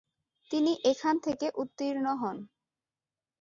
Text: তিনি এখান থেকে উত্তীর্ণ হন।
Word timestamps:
তিনি 0.51 0.71
এখান 0.91 1.15
থেকে 1.25 1.47
উত্তীর্ণ 1.61 2.05
হন। 2.21 2.37